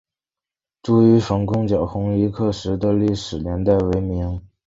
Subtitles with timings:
[0.81, 4.41] 朱一冯攻剿红夷刻石的历史年代为明。